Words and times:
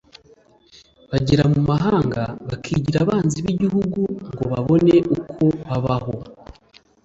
bagera 1.09 1.43
mu 1.53 1.61
mahanga 1.69 2.21
bakigira 2.49 2.97
abanzi 3.01 3.37
b’igihugu 3.45 4.01
ngo 4.33 4.43
babone 4.51 4.93
uko 5.17 5.41
babaho 5.65 6.15